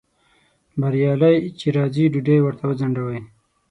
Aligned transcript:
بریالی 0.79 1.35
چې 1.59 1.67
راځي 1.77 2.05
ډوډۍ 2.13 2.37
ورته 2.41 2.63
وځنډوئ 2.65 3.19